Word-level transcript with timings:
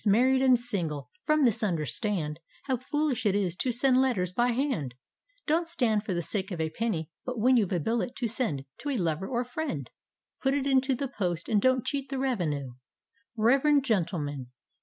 married 0.03 0.41
and 0.41 0.59
single, 0.59 1.11
from 1.27 1.43
this 1.43 1.61
understanil 1.61 2.37
How 2.63 2.75
foolish 2.75 3.23
it 3.23 3.35
is 3.35 3.55
to 3.57 3.71
send 3.71 3.97
letters 4.01 4.31
by 4.31 4.47
hand! 4.47 4.95
Don't 5.45 5.67
stand 5.69 6.03
for 6.03 6.15
the 6.15 6.23
sake 6.23 6.49
of 6.49 6.59
a 6.59 6.71
penny,— 6.71 7.11
but 7.23 7.37
when 7.37 7.55
you 7.55 7.67
've 7.67 7.73
a 7.73 7.79
billet 7.79 8.15
to 8.15 8.27
send 8.27 8.65
To 8.79 8.89
a 8.89 8.97
lover 8.97 9.27
or 9.27 9.43
friend, 9.43 9.91
Put 10.41 10.55
it 10.55 10.65
into 10.65 10.95
the 10.95 11.07
post, 11.07 11.47
and 11.47 11.61
don't 11.61 11.85
cheat 11.85 12.09
the 12.09 12.17
revenue 12.17 12.71
I 12.71 12.73
Reverend 13.37 13.85
gentlemen 13.85 14.47